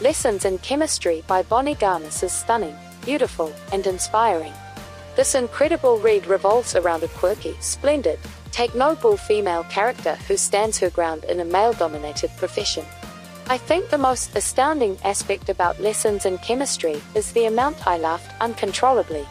[0.00, 4.52] Lessons in Chemistry by Bonnie Garmus is stunning, beautiful, and inspiring.
[5.14, 8.18] This incredible read revolves around a quirky, splendid,
[8.50, 12.84] take no bull female character who stands her ground in a male dominated profession.
[13.46, 18.32] I think the most astounding aspect about lessons in chemistry is the amount I laughed
[18.40, 19.24] uncontrollably.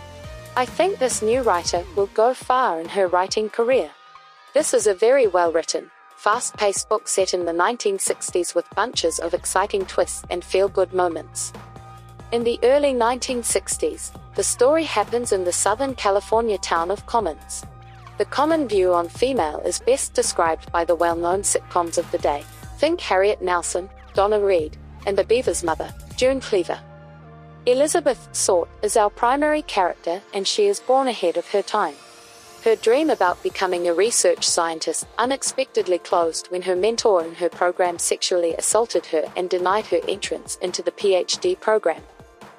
[0.55, 3.91] I think this new writer will go far in her writing career.
[4.53, 5.91] This is a very well written,
[6.23, 10.93] fast paced book set in the 1960s with bunches of exciting twists and feel good
[10.93, 11.51] moments.
[12.31, 17.65] In the early 1960s, the story happens in the Southern California town of Commons.
[18.19, 22.19] The common view on female is best described by the well known sitcoms of the
[22.19, 22.45] day.
[22.77, 26.79] Think Harriet Nelson, Donna Reed, and the Beaver's mother, June Cleaver.
[27.65, 31.95] Elizabeth Zott is our primary character, and she is born ahead of her time.
[32.63, 37.99] Her dream about becoming a research scientist unexpectedly closed when her mentor in her program
[37.99, 42.01] sexually assaulted her and denied her entrance into the PhD program.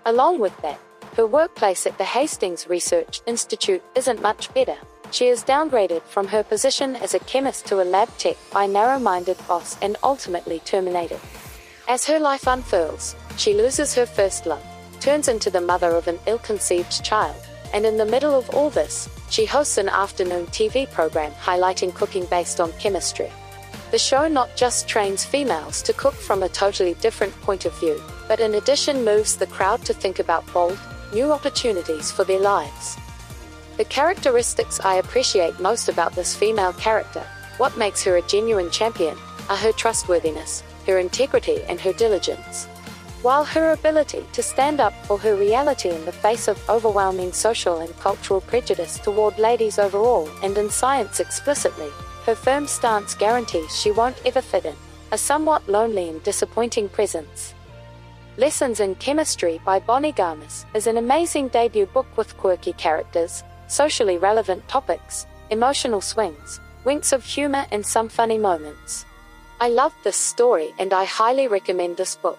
[0.05, 0.79] Along with that,
[1.17, 4.77] her workplace at the Hastings Research Institute isn't much better.
[5.11, 8.99] She is downgraded from her position as a chemist to a lab tech by narrow
[8.99, 11.21] minded boss and ultimately terminated.
[11.89, 14.67] As her life unfurls, she loses her first love,
[15.01, 17.37] turns into the mother of an ill conceived child,
[17.75, 22.25] and in the middle of all this, she hosts an afternoon TV program highlighting cooking
[22.27, 23.31] based on chemistry.
[23.91, 28.01] The show not just trains females to cook from a totally different point of view,
[28.29, 30.79] but in addition moves the crowd to think about bold,
[31.13, 32.97] new opportunities for their lives.
[33.77, 39.19] The characteristics I appreciate most about this female character, what makes her a genuine champion,
[39.49, 42.69] are her trustworthiness, her integrity, and her diligence.
[43.25, 47.79] While her ability to stand up for her reality in the face of overwhelming social
[47.79, 51.89] and cultural prejudice toward ladies overall and in science explicitly,
[52.27, 54.77] her firm stance guarantees she won't ever fit in,
[55.11, 57.55] a somewhat lonely and disappointing presence.
[58.37, 64.19] Lessons in Chemistry by Bonnie Garmus is an amazing debut book with quirky characters, socially
[64.19, 69.07] relevant topics, emotional swings, winks of humor, and some funny moments.
[69.63, 72.39] I loved this story and I highly recommend this book.